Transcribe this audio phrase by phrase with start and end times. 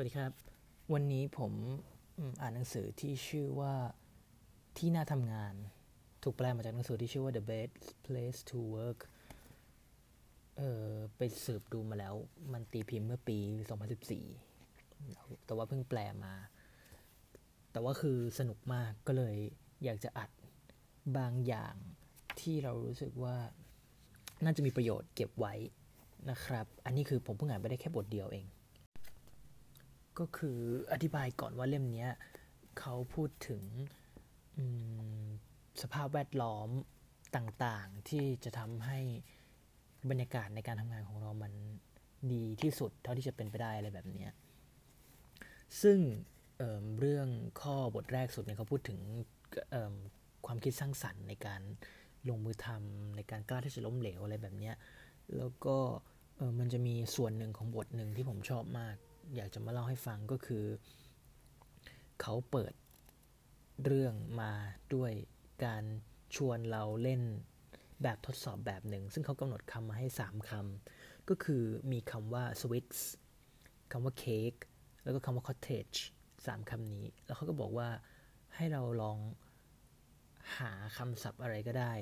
[0.00, 0.32] วัสดีครับ
[0.92, 1.52] วันนี้ผม
[2.40, 3.74] อ่านหนังสือที่ชื่อว่า
[4.78, 5.54] ที่น่าทำงาน
[6.22, 7.74] ถูกแปลมาจากหนังสือที่ชื่อว่า The Best
[8.06, 8.98] Place to Work
[10.56, 12.14] เออไปสืบดูมาแล้ว
[12.52, 13.38] มันตีพิมพ์เมื่อปี
[14.62, 16.34] 2014 แต่ว่าเพิ่งแปลมา
[17.72, 19.36] แต่ว่าคือสนุกมากก็เลย
[19.84, 20.30] อยากจะอัด
[21.16, 21.74] บางอย่าง
[22.40, 23.36] ที่เรารู้สึกว่า
[24.44, 25.54] น่าจะมีประโยชน์เก็บไว้
[26.30, 28.46] นะครับ อันนี้คือผมเพิ่งอ่านไปได้แค่บทเดียวเอง
[30.18, 30.58] ก็คือ
[30.92, 32.06] อธิบายก่อนว่าเล่มนี้
[32.78, 33.62] เขาพูดถึง
[35.82, 36.68] สภาพแวดล้อม
[37.36, 38.98] ต่างๆ ที่จะทำให้
[40.10, 41.52] บรรยากาศในการทำงานของเรามัน
[42.32, 44.26] ดีที่สุดเท่าที่จะเป็นไปได้อะไรแบบนี้
[45.82, 45.98] ซึ่ง
[46.58, 47.28] เเรื่อง
[47.60, 49.00] ข้อบทแรกสุดเนี่ยเขาพูดถึง
[50.46, 51.60] ความคิดสร้างสรรค์ในการ
[52.28, 54.72] ลงมือทำในการกล้าที่จะล้มเหลวอะไรแบบนี้
[55.36, 55.76] แล้วก็
[56.58, 58.96] มันจะมีส่วนหนึ่งของบทหนึ่งที่ผมชอบมาก
[59.34, 60.64] อยากจะมาเล่าให้ฟังก็คือ
[62.20, 62.72] เขาเปิด
[63.84, 64.52] เรื่องมา
[64.94, 65.12] ด้วย
[65.64, 65.84] การ
[66.36, 67.22] ชวนเราเล่น
[68.02, 71.62] แบบทดสอบแบบหนึ่ง ซึ่งเขากำหนดคำมาให้ 3คำก็คือ
[71.92, 73.00] มีคำว่า sweets
[73.92, 74.60] คำว่า cake
[75.02, 75.98] แล้วก็คำว่า cottage
[76.34, 77.88] 3คำนี้ แล้วเขาก็บอกว่า
[78.56, 79.18] ให้เราลอง
[80.58, 81.94] หาคำศัพท์อะไรก็ได้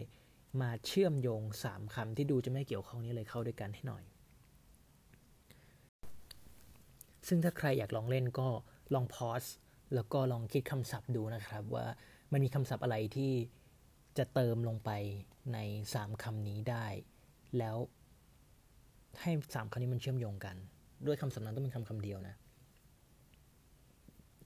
[0.60, 4.04] มาเชื่อมโยง 3คำที่ดูจะไม่เกี่ยวข้องนี้เลยเข้าด้วยกันให้หน่อย
[7.26, 8.48] ซึ่งถ้าใครอยากลองเล่นก็
[8.94, 9.44] ลองพอส
[9.94, 11.86] แล้วก็ลองคิดคำศัพท์ดูนะครับ ว่า
[12.32, 13.32] มันมีคำศัพท์อะไรที่
[14.18, 14.90] จะเติมลงไป
[15.52, 15.58] ใน
[15.92, 16.86] 3คำนี้ได้
[17.58, 17.76] แล้ว
[19.20, 20.56] ให้ 3คำนี้มันเชื่อมโยงกัน
[21.06, 22.34] ด้วยคำศัพท์นั้นต้องเป็นคำคำเดียวนะ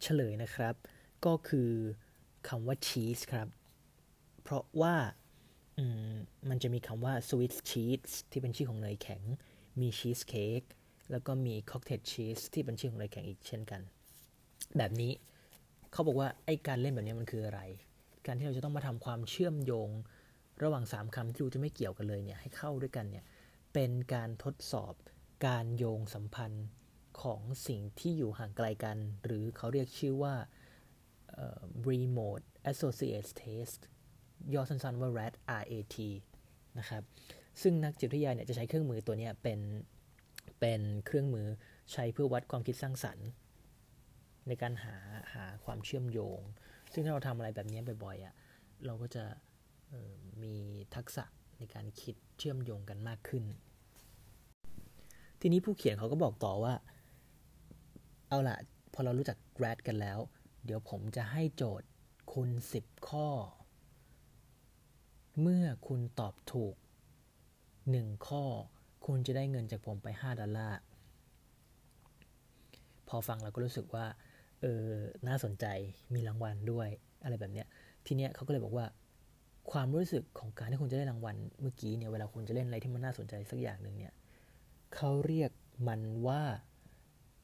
[0.03, 0.75] เฉลยนะครับ
[1.25, 1.71] ก็คือ
[2.49, 3.49] คำว่าชีสครับ
[4.43, 4.95] เพราะว่า
[6.49, 9.23] มันจะมีคำว่า sweet cheese ที่เป็นชื่อของเนยแข็ง
[9.81, 10.63] มีชีสเค้ก
[11.11, 13.81] แล้วก็มีค็อกเทลชีสที่เป็นชื่อของเนยแข็งอีกเช่นกัน
[14.77, 15.13] แบบนี้
[15.93, 17.61] เขาบอกว่าไอ้การเล่นแบบนี้มันคืออะไร
[18.27, 19.89] การที่เราจะต้องมาทำความเชื่อมโยง
[20.63, 23.25] ระหว่างสามคำที่ดูจะไม่เกี่ยวกันเลยเนี่ยให้เข้าด้วยกันเนี่ย
[23.73, 24.95] เป็นการทดสอบ
[25.47, 26.67] การโยงสัมพันธ์
[27.23, 30.35] ของสิ่งที่อยู่ห่างไกลกัน หรือเขาเรียกชื่อว่า
[31.89, 33.81] remote associate test
[34.55, 35.97] ย่อสั้นๆว่า RAT RAT
[36.79, 37.03] นะครับ
[37.63, 39.61] ซึ่งนักจิตวิทยาเนี่ยจะใช้เครื่องมือตัวนี้เป็น
[40.61, 41.49] เป็นเครื่องมือ
[41.93, 43.29] ใช้เพื่อวัดความคิดสร้างสรรค์
[44.49, 44.97] ในการหา
[45.35, 46.41] หาความเชื่อมโยง
[46.93, 48.35] ซึ่งถ้าเราทำอะไรแบบนี้บ่อยๆอะ่ะ
[48.87, 49.25] เราก็จะ
[50.43, 50.57] มี
[50.95, 51.25] ทักษะ
[51.59, 53.45] ในการคิดเชื่อมโยงกันมากขึ้น
[55.41, 56.75] ทีนี้ผู้เขียนเขาก็บอกต่อว่า
[58.29, 58.57] เอาละ
[58.95, 60.19] พอเรารู้จัก RAT กันแล้ว
[60.65, 61.89] เดี๋ยวผมจะให้โจทย์
[62.33, 62.51] คุณ
[62.81, 63.29] 10 ข้อ
[65.41, 66.75] เมื่อคุณตอบถูก
[67.91, 68.45] หนึ่งข้อ
[69.07, 70.79] คุณจะได้เงินจากผมไป 5 ดอลลาร์
[73.09, 74.07] พอฟังเราก็รู้สึกว่า
[74.61, 74.87] เออ
[75.29, 75.67] น่าสนใจ
[76.15, 76.89] มีรางวัลด้วย
[77.23, 77.67] อะไรแบบเนี้ย
[78.07, 78.87] ทีเนี้ยเขาก็เลยบอกว่า
[79.73, 84.15] ความรู้สึกของการที่คุณจะได้รางวัลเมื่อกี้เนี่ย เวลาคุณจะเล่นอะไรที่มันน่าสนใจสักอย่างหนึ่งเนี่ย
[84.95, 85.51] เขาเรียก
[85.89, 86.43] มันว่า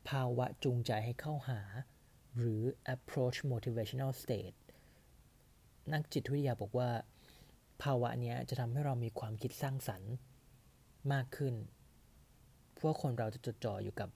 [0.08, 1.60] ภาวะจูงใจให้เข้าหา
[2.38, 2.62] หรือ
[2.94, 4.56] approach motivational state
[5.92, 6.90] นักจิตวิทยาบอกว่า
[7.82, 10.12] ภาวะนี้จะทำให้เรามีความคิดสร้างสรรค์
[11.12, 11.54] มากขึ้น
[12.76, 14.10] พราะคนเราจะจดจ่ออยู่กับ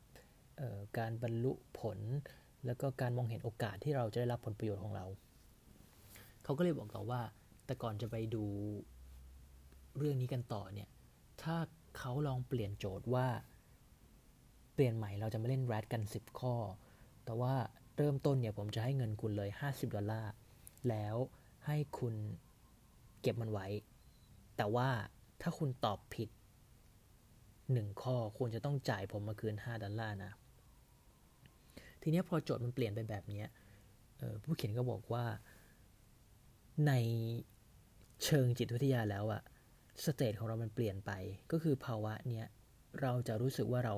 [0.98, 1.98] การบรรลุผล
[2.66, 5.06] แล้วก็การมองเห็นโอกาสที่เราจะได้รับผลประโยชน์ของเรา
[6.44, 7.22] เขาก็เลยบอกต่อว่า
[7.66, 8.44] แต่ก่อนจะไปดู
[9.98, 10.88] เรื่องนี้กันต่อเนี่ย
[11.42, 11.56] ถ้า
[11.98, 13.26] เขาลองเปลี่ยนโจทย์ว่า
[14.74, 16.54] เปลี่ยนใหม่เราจะมาเล่นแรดกัน 10 ข้อ
[17.24, 17.54] แต่ว่า
[17.96, 20.32] เริ่มต้นเนี่ยผมจะให้เงินคุณเลย 50 ดอลลาร์
[20.88, 21.16] แล้ว
[21.66, 22.14] ให้คุณ
[23.20, 23.66] เก็บมันไว้
[24.56, 24.88] แต่ว่า
[25.42, 26.28] ถ้าคุณตอบผิด
[27.72, 30.32] หนึ่งข้อควรจะต้องจ่ายผมมาคืน 5 ดอลลาร์นะ
[32.02, 33.44] ทีนี้พอโจทย์มันเปลี่ยนไปแบบนี้
[34.42, 35.24] ผู้เขียนก็บอกว่า
[36.86, 36.92] ใน
[38.24, 39.42] เชิงจิตวิทยาแล้วอะ
[40.04, 41.10] สเตทของเรามันเปลี่ยนไป
[41.52, 42.46] ก็คือภาวะเนี้ย
[43.00, 43.94] เราจะรู้สึกว่าเรา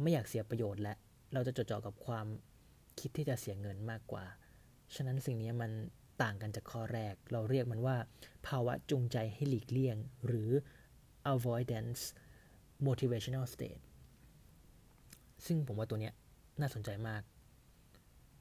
[0.00, 0.94] ไม่อยากเสียประโยชน์และ
[1.34, 2.26] เราจะจดจ่อกับความ
[3.00, 4.24] คิดที่จะเสียเงินมากกว่า
[4.94, 5.70] ฉะนั้นสิ่งนี้มัน
[6.22, 7.96] ต่างกันจากข้อแรก เราเรียกมันว่า
[8.46, 10.50] ภาวะจูงใจให้หลีกเลี่ยง หรือ
[11.34, 12.00] avoidance
[12.86, 13.82] motivational state
[15.46, 16.14] ซึ่งผมว่าตัวเนี้ย
[16.60, 17.22] น่าสนใจมาก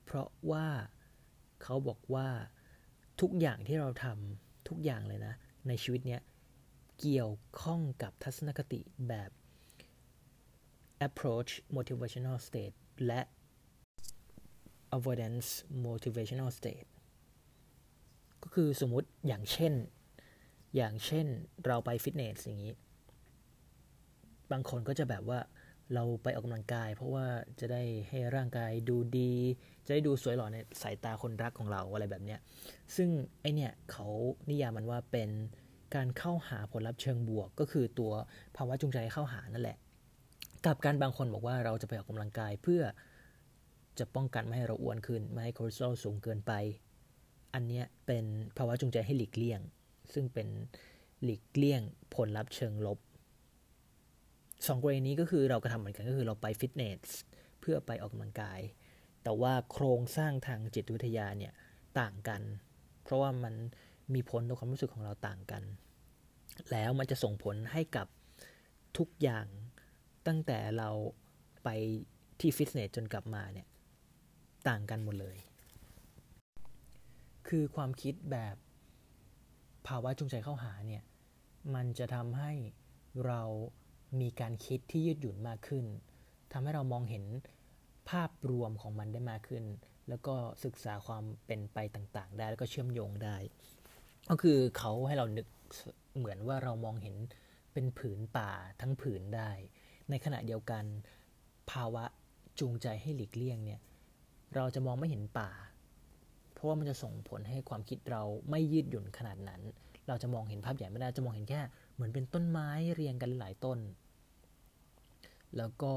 [0.03, 0.67] เพราะว่า
[1.63, 2.27] เขาบอกว่า
[3.21, 5.33] ทุกอย่างที่เราทำทุกอย่างเลยนะ
[5.67, 6.21] ในชีวิตเนี้ย
[6.99, 7.31] เกี่ยว
[7.61, 9.29] ข้องกับทัศนคติแบบ
[11.07, 12.75] approach motivational state
[13.07, 13.21] และ
[14.97, 15.49] avoidance
[15.85, 16.87] motivational state
[18.43, 19.73] ก็คือสมมุติอย่างเช่น
[20.75, 21.27] อย่างเช่น
[21.65, 22.73] เราไปฟิตเนสอย่างนี้
[24.51, 25.39] บางคนก็จะแบบว่า
[25.93, 27.25] เราไปออกกำลังกาย เพราะว่า
[27.59, 29.33] จะได้ให้ร่างกายดูดี
[29.85, 32.39] จะได้ดูสวยหล่อในสายตาคนรักของเราอะไรแบบเนี้ย
[32.95, 33.09] ซึ่ง
[33.41, 34.07] ไอเนี่ยเขา
[34.49, 35.29] นิยามมันว่าเป็น
[35.95, 38.11] การเข้าหาผลลัพธ์เชิงบวก ก็คือตัว
[38.55, 39.77] ภาวะจูงใจเข้าหานั่นแหละ
[40.65, 42.81] กับการบางคนบอกว่าเราจะไปออกกำลังกายเพื่อ
[43.99, 46.53] จะป้องกันไม่ให้เราอ้วนขึ้น ไม่ให้คอเลสเตอรอลสูงเกินไป
[47.53, 48.25] อันเนี้ยเป็น
[48.57, 49.61] ภาวะจูงใจให้หลีกเลี่ยง
[50.13, 50.47] ซึ่งเป็น
[51.23, 51.81] หลีกเลี่ยง
[52.15, 52.99] ผลลัพธ์เชิงลบ
[54.67, 57.09] สองกรณีนี้ก็คือเรากระทำเหมือนกันก็คือเราไปฟิตเนส
[57.61, 58.59] เพื่อไปออกกำลังกาย
[59.23, 61.53] แต่ว่าโครงสร้างทางจิตวิทยาเนี่ย
[61.99, 62.41] ต่างกัน
[63.03, 63.55] เพราะว่ามัน
[64.13, 65.63] มีผลต่อความรู้สึกของเราต่างกัน
[66.71, 68.07] แล้วมันจะส่งผลให้กับ
[68.97, 69.45] ทุกอย่าง
[70.27, 70.89] ตั้งแต่เรา
[71.63, 71.69] ไป
[72.39, 73.67] ที่ฟิตเนสจนกลับมาเนี่ย
[74.67, 75.37] ต่างกันหมดเลย
[77.47, 78.55] คือความคิดแบบ
[79.87, 81.03] ภาวะจูงใจเข้าหาเนี่ย
[81.75, 82.51] มันจะทำให้
[83.25, 83.41] เรา
[84.21, 85.85] มีการคิดที่ยืดหยุ่นมากขึ้น
[86.51, 87.25] ทำให้เรามองเห็น
[88.09, 89.63] ภาพรวมของมันได้มากขึ้น
[90.09, 93.37] แล้วก็ศึกษาความเป็นไปต่างๆ ได้แล้วก็เชื่อมโยงได้
[94.29, 95.47] ก็คือเขาให้เรานึก
[96.17, 97.15] เหมือนว่าเรามองเห็น
[97.73, 98.51] เป็นผืนป่า
[98.81, 99.51] ทั้งผืนได้
[100.09, 100.83] ในขณะเดียวกัน
[101.71, 102.05] ภาวะ
[102.59, 103.81] จูงใจให้หลีกเลี่ยงเนี่ย
[104.55, 105.51] เราจะมองไม่เห็นป่า
[106.53, 109.61] เพราะว่ามันจะส่งผลให้ความคิดเราไม่ยืดหยุ่นขนาดนั้น
[110.09, 111.61] เราจะมองเห็นภาพใหญ่ไม่ได้จะมองเห็นแค่
[111.93, 113.79] เหมือนเป็นต้นไม้เรียงกันหลายต้น
[115.57, 115.93] แล้วก็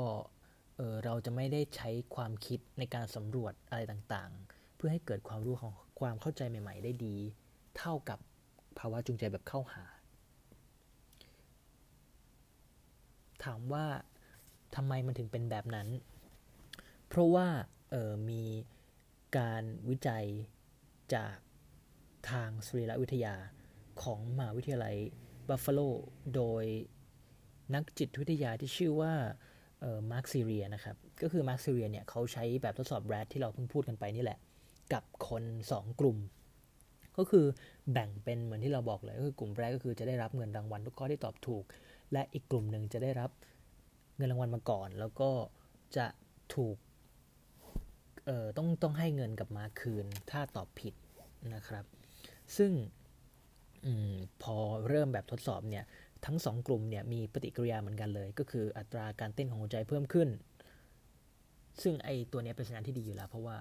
[0.76, 7.16] เเราจะไม่ได้ใช้ความคิดในการสำรวจอะไรต่างๆ เพื่อให้เกิดความรู้ของความเข้าใจใหม่ ๆ ได้ดี
[7.78, 8.18] เท่ากับ
[8.78, 9.84] ภาวะจูงใจแบบเข้าหา
[13.44, 13.86] ถามว่า
[14.74, 15.88] ทำไมมันถึงเป็นแบบนั้น
[17.08, 17.48] เพราะว่า
[17.94, 18.42] ออมี
[19.38, 20.24] การวิจัย
[21.14, 21.36] จาก
[22.30, 23.34] ทางสรีรวิทยา
[24.02, 24.96] ของมหาวิทยาลัย
[25.48, 25.80] บัฟฟาโล
[26.34, 26.64] โดย
[27.74, 29.12] นักจิตวิทยาที่ชื่อว่า
[30.12, 34.38] มาร์คซีเรียนะครับ ก็คือมาร์คซีเรียเนี่ยเขาใช้แบบทดสอบแรดที่เราเพิ่งพูดกันไปนี่แหละ
[34.92, 36.18] กับคน 2 กลุ่ม
[37.18, 37.46] ก็คือ
[37.92, 41.64] แบ่งเป็นเหมือนที่เราบอกเลยก็คือกลุ่มแรกก็คือจะได้รับเงินรางวัลทุกข้อที่ตอบถูก
[42.12, 43.30] และอีกกลุ่มหนึ่งจะได้รับ
[44.16, 45.30] เงินรางวัลมาก่อน แล้วก็
[45.96, 46.06] จะ
[46.54, 46.76] ถูก
[48.26, 50.94] เอ่อต้องต้องให้เงินกับมาคืนถ้าตอบผิด
[51.54, 51.84] นะครับ
[52.56, 52.72] ซึ่ง
[53.86, 53.88] อ
[54.42, 54.56] พอ
[54.88, 55.84] เริ่มแบบทดสอบเนี่ย
[56.26, 60.28] ทั้งสองกลุ่มเนี่ยมีปฏิกิริยาเหมือนกันเลย ก็คืออัตราการเต้นของหัวใจเพิ่มขึ้น
[61.82, 63.56] ซึ่งไอตัวนี้เป็นสัญญาณที่ดีอยู่แล้ว เพราะว่า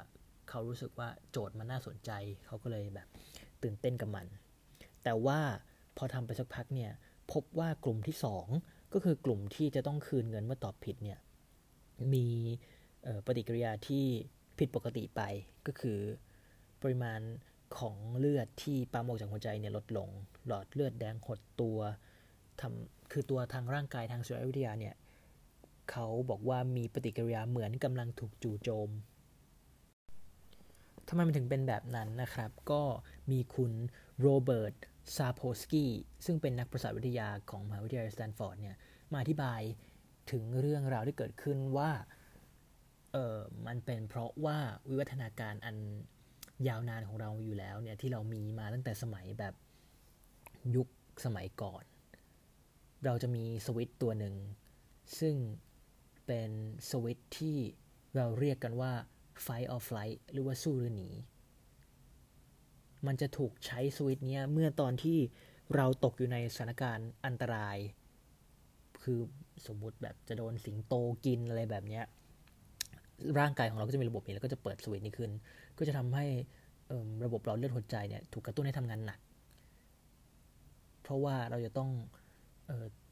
[0.50, 2.12] เขารู้สึกว่าโจทย์มันน่าสนใจ
[2.46, 3.08] เขาก็เลยแบบ
[3.64, 4.26] ตื่นเต้นกับมัน
[5.04, 5.40] แต่ว่า
[5.98, 6.92] พอทำไปสักพักเนี่ย
[7.32, 8.16] พบว่ากลุ่มที่
[8.56, 11.20] 2 ก็คือกลุ่มที่จะต้องคืนเงินเมื่อตอบผิดเนี่ย
[12.14, 12.28] มี
[13.26, 14.06] ปฏิกิริยาที่
[14.60, 15.22] ผิดปกติไป
[15.68, 16.00] ก็คือ
[16.82, 17.20] ปริมาณ
[17.80, 20.10] ของเลือดที่ปั๊มออกจากหัวใจเนี่ยลดลง
[20.48, 21.80] หลอดเลือดแดงหดตัว
[22.62, 24.96] ทำคือตัวทางร่างกายทางสุขวิทยาเนี่ย
[25.92, 28.90] เขาบอกว่ามีปฏิกิริยาเหมือนกำลังถูกจู่โจม
[31.08, 32.84] ทำไมมันถึงเป็นแบบนั้นนะครับ ก็
[33.32, 33.72] มีคุณ
[34.20, 34.76] โรเบิร์ต
[35.16, 35.92] ซาโพสกี้
[36.26, 38.76] ซึ่งเป็นนักประสาทวิทยาของมหาวิทยาลัยสแตนฟอร์ดเนี่ย
[39.12, 39.62] มาอธิบาย
[40.32, 41.92] ถึงเรื่องราวที่เกิดขึ้นว่า
[43.14, 43.38] เออ
[43.68, 44.58] มันเป็นเพราะว่า
[44.90, 45.76] วิวัฒนาการอัน
[46.68, 49.54] ยาวนานของเราอยู่แล้วเนี่ยที่เรามีมาตั้งแต่สมัยแบบ
[50.76, 50.88] ยุค
[51.26, 51.84] สมัยก่อน
[53.06, 54.36] เราจะมีสวิตตัวหนึ่ง
[55.20, 55.36] ซึ่ง
[56.26, 56.52] เป็น
[56.90, 57.58] สวิตที่
[58.16, 58.94] เราเรียกกันว่า
[59.46, 61.10] fight or flight หรือว่าสู้หรือหนี
[63.06, 65.18] มันจะถูกใช้สวิตเนี้ยเมื่อตอนที่
[65.76, 67.78] เราตกอยู่ในสถานการณ์อันตราย
[69.04, 69.20] คือ
[69.68, 70.94] สมมุติแบบจะโดนสิงโต
[71.26, 72.06] กินอะไรแบบเนี้ย
[73.40, 75.32] ร่างกายของเราก็จะมีระบบนี้แล้วก็จะเปิดสวิตนี้ขึ้น
[75.78, 76.26] ก็จะทำให้
[77.26, 79.20] ระบบเราเลือดหัวใจเนี่ยถูกกระตุ้นให้ทำงานหนัก
[81.02, 81.90] เพราะว่าเราจะต้อง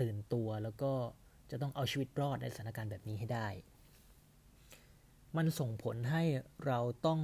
[0.01, 0.91] ตื่นตัวแล้วก็
[1.51, 3.47] จะต้องเอาชีวิตรอดในสถานการณ์แบบนี้ให้ได้
[5.37, 6.23] มันส่งผลให้
[6.65, 7.19] เราต้อง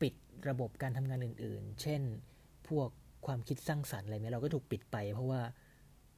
[0.00, 0.14] ปิด
[0.48, 2.02] ระบบการทำงานอื่น ๆ เช่น
[2.68, 2.88] พวก
[3.26, 5.40] ความคิดสร้างสรรค์อะไรนี้เราก็ถูกปิดไป เพราะว่า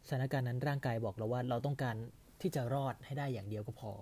[0.07, 1.97] สถานการณ์นั้นร่างกายบอกเราว่าเราต้องการ
[2.41, 3.93] ที่จะรอดให้ได้อย่างเดียวก็พอ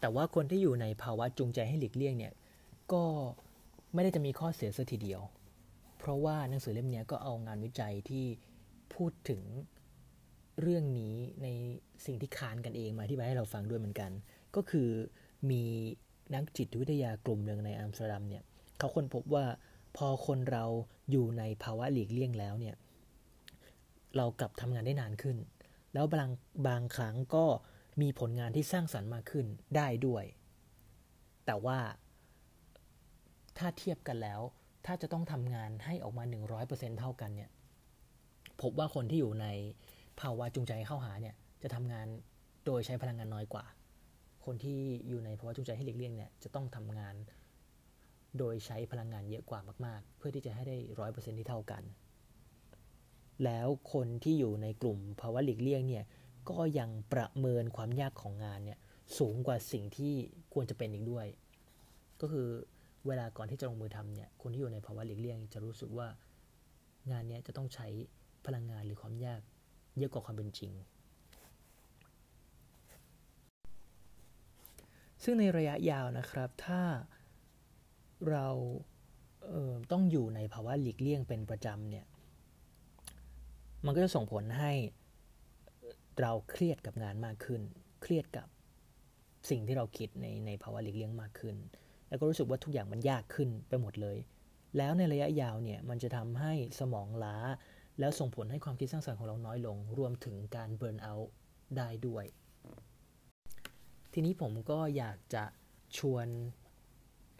[0.00, 2.32] แต่ว่าคนที่อยู่ในภาวะจูงใจให้หลีกเลี่ยงเนี่ย
[2.92, 3.04] ก็
[3.94, 5.20] ไม่ได้จะมีข้อเสียสัทีเดียว
[5.98, 8.24] เพราะว่าหนังสือเล่มนี้ก็เอางานวิจัยที่
[8.94, 9.42] พูดถึง
[10.60, 11.48] เรื่องนี้ใน
[12.04, 14.10] สิ่งที่คานกันเองมาที่บาให้เราฟังด้วยเหมือนกัน
[14.56, 14.88] ก็คือ
[15.50, 15.62] มี
[16.34, 18.44] นักจิตวิทยากลุ่มหนึ่งในอัมสเตอร์ดัมเนี่ย
[18.78, 19.44] เขาค้นพบว่า
[19.96, 20.64] พอคนเรา
[21.10, 22.76] อยู่ในภาวะหลีกเลี่ยงแล้วเนี่ย
[24.16, 25.36] เรากลับทำงานได้นานขึ้น
[25.94, 26.28] แล้วบาง
[26.68, 27.44] บางครั้งก็
[28.00, 30.24] มีผลงานที่สร้างสรรค์มากขึ้นได้ด้วย
[31.46, 31.78] แต่ว่า
[33.58, 34.40] ถ้าเทียบกันแล้ว
[34.86, 36.24] ถ้าจะต้องทำงานให้ออกมา
[36.60, 37.50] 100%เท่ากันเนี่ย
[38.62, 39.46] พบว่าคนที่อยู่ใน
[40.20, 42.06] ภาวะจูงใจเข้าหาเนี่ยจะทำงาน
[42.66, 43.64] โดยใช้พลังงานน้อยกว่า
[44.44, 47.14] คนที่อยู่ในภาวะจูงใจให้หลีกเลี่ยงเนี่ยจะต้องทำงาน
[48.38, 51.82] โดยใช้พลังงานเยอะกว่ามาก ๆ เพื่อที่จะให้ได้ร้อยเปอร์เซ็นที่เท่ากัน
[53.44, 56.04] แล้วคนที่อยู่ในกลุ่มภาวะหลีกเลี่ยงเนี่ย
[56.50, 58.78] ก็ยังประเมินความยากของงานเนี่ย
[59.18, 60.14] สูงกว่าสิ่งที่
[60.52, 61.26] ควรจะเป็นอีกด้วย
[62.20, 62.48] ก็คือ
[63.06, 66.08] เวลาก่อนที่จะลงมือทำเนี่ยคนที่อยู่ในภาวะหลีกเลี่ยง จะรู้สึกว่า
[67.10, 67.86] งานนี้จะต้องใช้
[68.46, 69.40] พลังงานหรือความยาก
[69.98, 70.72] เยอะกว่าความเป็นจริง
[75.22, 76.82] ซึ่งในระยะยาวนะครับถ้า
[78.30, 78.48] เรา
[79.46, 82.06] เต้องอยู่ในภาวะหลีกเลี่ยงเป็นประจำเนี่ย
[83.84, 84.72] มันก็จะส่งผลให้
[86.20, 87.62] เราเครียดกับงานมากขึ้น
[88.02, 88.48] เครียดกับ
[89.50, 91.56] สิ่งที่เราคิดในในภาวะหลีกเลี่ยงมากขึ้น
[92.08, 94.18] แล้วก็รู้สึกว่าทุกอย่างมันยากขึ้นไปหมดเลย
[94.76, 97.36] แล้วในระยะยาวเนี่ยมันจะทำให้สมองล้า
[97.98, 101.32] แล้วส่งผลให้ความคิดสร้างสรรค์ของเราน้อยลง รวมถึงการเบิร์นเอาท์
[101.76, 102.24] ได้ด้วย
[104.12, 105.44] ทีนี้ผมก็อยากจะ
[105.98, 106.26] ชวน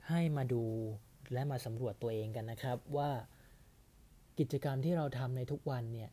[0.08, 0.64] ให้มาดู
[1.32, 3.10] และมาสำรวจตัวเองกันนะครับว่า
[4.38, 6.10] กิจกรรมที่เราทำในทุกวันเนี่ย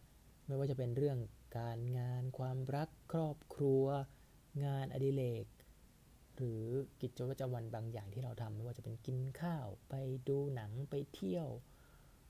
[0.47, 1.17] ไม่ว่าจะเป็นเรื่อง
[1.57, 3.85] การงานความรักครอบครัว
[4.65, 5.45] งานอดิเรก
[6.35, 6.63] หรือ
[7.01, 9.93] กิจวัตรประจำวันบางอย่างที่เราทำไม่ว่าจะเป็นกินข้าว ไป
[10.27, 11.47] ดูหนังไปเที่ยว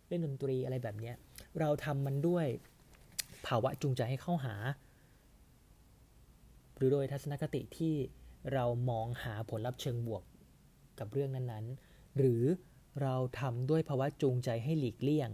[0.08, 1.14] เล่นดนตรีอะไรแบบนี้
[1.60, 2.48] เราทำมันด้วย
[3.48, 4.56] ภาวะจูงใจให้เข้าหา
[6.76, 7.96] หรือโดยทัศนคติที่
[8.54, 10.24] เรามองหาผลลัพธ์เชิงบวก
[11.00, 12.44] กับเรื่องนั้นๆ หรือ
[13.02, 15.30] เราทำด้วยภาวะจูงใจให้หลีกเลี่ยง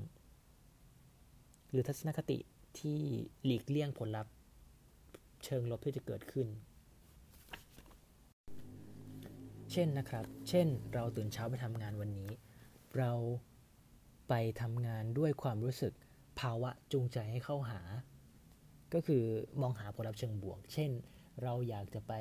[1.70, 2.38] หรือทัศนคติ
[2.80, 3.02] ที่
[3.46, 4.34] หลีกเลี่ยงผลลัพธ์
[5.44, 6.48] เชิงลบที่จะเกิดขึ้น
[9.72, 12.30] เช่นนะครับ เช่นเราตื่นเช้าไปทำงานวันนี้
[12.98, 13.12] เรา
[14.30, 15.94] ไปทำงานด้วยความรู้สึก
[16.40, 17.82] ภาวะจูงใจให้เข้าหา
[18.94, 19.24] ก็คือ
[19.62, 20.92] มองหาผลลัพธ์เชิงบวก เช่น
[21.44, 22.14] เราอยากจะไป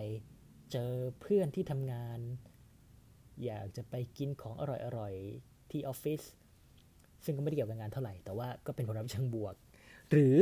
[0.73, 2.19] เจอเพื่อนที่ทำงาน
[3.45, 4.63] อยากจะไปกินของอ
[4.99, 6.21] ร่อยๆที่ออฟฟิศ
[7.25, 9.55] ซึ่งก็ไม่ได้เกี่ยวกับงานเท่าไหร่ แต่ว่าก็เป็นผลลัพธ์เชิงบวก
[10.11, 10.35] หรือ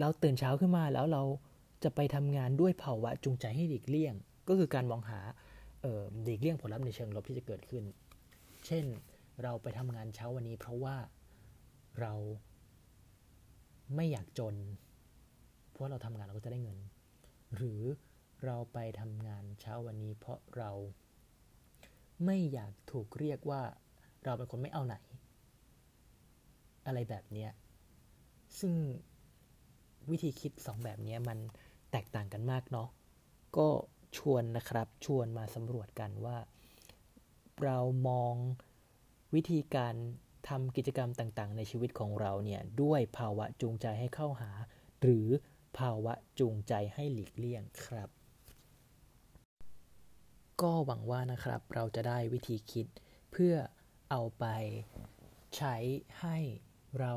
[0.00, 1.22] เราตื่นเช้าขึ้นมาแล้วเรา
[1.84, 4.14] จะไปทำงานด้วยภาวะจูงใจให้หลีกเลี่ยง
[4.48, 5.20] ก็คือการมองหา
[6.22, 7.84] หลีกเลี่ยงผลลัพธ์ในเชิงลบที่จะเกิดขึ้น
[8.66, 8.84] เช่น
[9.42, 10.96] เราไปทำงานเช้าวันนี้ เพราะว่า
[12.00, 12.14] เรา
[13.94, 14.54] ไม่อยากจน
[15.70, 16.78] เพราะเราทำงานเราก็จะได้เงิน
[17.56, 17.80] หรือ
[18.44, 20.70] เราไปทำงานเช้าวันนี้ เพราะเรา
[22.24, 23.62] ไม่อยากถูกเรียกว่า
[24.24, 24.96] เราเป็นคนไม่เอาไหน
[26.86, 27.50] อะไรแบบเนี้ย
[28.60, 28.74] ซึ่ง
[30.10, 31.38] วิธีคิดสองแบบนี้มัน
[31.90, 32.88] แตกต่างกันมากเนาะ
[33.56, 33.68] ก็
[34.16, 36.38] ชวนนะครับชวนมาสำรวจกันว่า
[37.62, 37.78] เรา
[38.08, 38.34] มอง
[39.34, 39.94] วิธีการ
[40.48, 44.50] ทำกิจกรรมต่างๆ ในชีวิตของเราเนี่ยด้วยภาวะจูงใจให้เข้าหา
[45.00, 45.28] หรือ
[45.78, 48.08] ภาวะจูงใจให้หลีกเลี่ยงครับ
[50.62, 52.86] ก็หวังว่านะครับเราจะได้วิธีคิด
[53.32, 53.54] เพื่อ
[54.10, 54.44] เอาไป
[55.56, 55.76] ใช้
[56.20, 56.38] ให้
[57.00, 57.14] เรา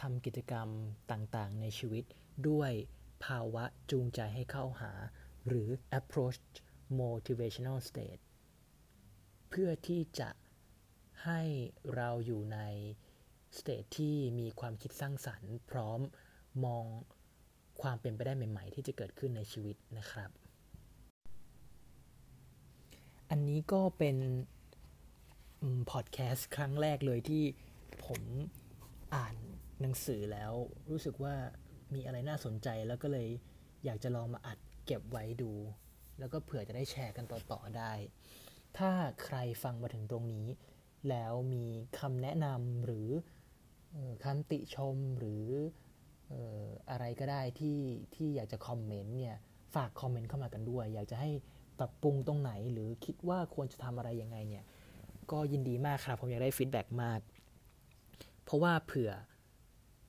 [0.00, 0.68] ทำกิจกรรม
[1.12, 2.04] ต่างๆ ในชีวิต
[2.48, 2.72] ด้วย
[3.24, 4.92] ภาวะจูงใจให้เข้าหา
[5.46, 6.40] หรือ approach
[7.00, 8.22] motivational state
[9.48, 10.30] เพื่อที่จะ
[11.24, 11.42] ให้
[11.94, 12.58] เราอยู่ใน
[13.58, 16.00] สเตทที่มีความคิดสร้างสรรค์ พร้อม
[16.64, 16.84] มอง
[17.82, 20.30] ความเป็นไปได้ใหม่ ๆ ที่จะเกิดขึ้นในชีวิตนะครับ
[23.30, 24.16] อันนี้ก็เป็น
[25.90, 27.44] พอดแคสต์ครั้งแรกเลยที่
[28.06, 28.22] ผม
[29.14, 29.34] อ่าน
[29.80, 30.52] หนังสือแล้ว
[30.90, 31.34] รู้สึกว่า
[31.94, 33.28] มีอะไรน่าสนใจแล้วก็เลย
[33.84, 35.52] อยากจะลองมาอัดเก็บไว้ดู
[36.18, 37.92] แล้วก็เผื่อจะได้แชร์กันต่อๆได้
[38.78, 38.90] ถ้า
[39.24, 40.46] ใครฟังมาถึงตรงนี้
[41.10, 41.66] แล้วมี
[41.98, 43.08] คำแนะนำหรือ
[44.24, 45.44] คำติชมหรือ
[46.90, 47.80] อะไรก็ได้ที่
[48.14, 49.36] ที่อยากจะคอมเมนต์เนี่ย
[49.74, 51.30] ฝากคอมเมนต์เข้ามากันด้วย อยากจะให้
[51.78, 54.64] ปรับปรุงตรงไหน หรือคิดว่าควรจะทำอะไรยังไงเนี่ย
[55.30, 57.20] ก็ยินดีมากครับ ผมอยากได้ feedback มาก
[58.44, 59.12] เพราะว่าเผื่อ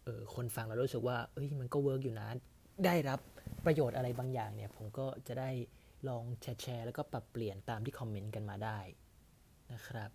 [0.08, 2.28] ออคนฟังแล้วรู้สึกว่าเอ้ยมันก็ work อยู่นะ
[2.86, 3.20] ได้รับ
[3.66, 5.50] ประโยชน์อะไรบางอย่างเนี่ย ผมก็จะได้
[6.08, 8.80] ลองแชร์แล้วก็ปรับเปลี่ยนตามที่คอมเมนต์กันมาได้
[9.74, 10.10] นะครับ